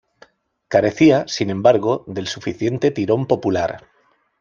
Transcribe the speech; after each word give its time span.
Carecía, 0.67 1.27
sin 1.27 1.51
embargo, 1.51 2.03
del 2.07 2.25
suficiente 2.25 2.89
tirón 2.89 3.27
popular. 3.27 3.85